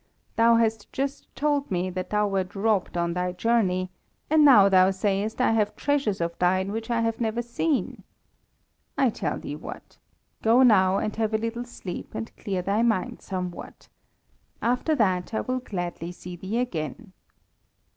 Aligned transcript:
Thou 0.35 0.55
hast 0.55 0.91
just 0.91 1.27
told 1.35 1.69
me 1.69 1.91
that 1.91 2.09
thou 2.09 2.27
wert 2.27 2.55
robbed 2.55 2.97
on 2.97 3.13
thy 3.13 3.33
journey, 3.33 3.91
and 4.31 4.43
now 4.43 4.67
thou 4.67 4.89
sayest 4.89 5.39
I 5.39 5.51
have 5.51 5.75
treasures 5.75 6.19
of 6.19 6.35
thine 6.39 6.71
which 6.71 6.89
I 6.89 7.01
have 7.01 7.21
never 7.21 7.43
seen. 7.43 8.01
I 8.97 9.11
tell 9.11 9.37
thee 9.37 9.55
what 9.55 9.99
go 10.41 10.63
now 10.63 10.97
and 10.97 11.15
have 11.17 11.35
a 11.35 11.37
little 11.37 11.65
sleep 11.65 12.15
and 12.15 12.35
clear 12.35 12.63
thy 12.63 12.81
mind 12.81 13.21
somewhat. 13.21 13.89
After 14.59 14.95
that 14.95 15.35
I 15.35 15.41
will 15.41 15.59
gladly 15.59 16.11
see 16.11 16.35
thee 16.35 16.57
again." 16.57 17.13